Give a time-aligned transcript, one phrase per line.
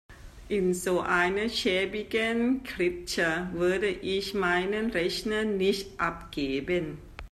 [0.49, 6.97] In so einer schäbigen Klitsche würde ich meinen Rechner nicht abgeben.